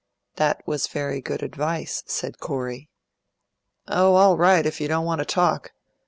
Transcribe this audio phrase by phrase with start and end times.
[0.37, 2.89] "That was very good advice," said Corey.
[3.87, 5.73] "Oh, all right, if you don't want to talk.